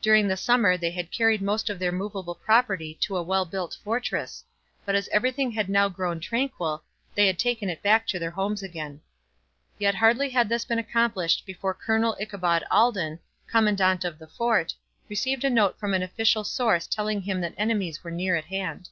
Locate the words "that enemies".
17.42-18.02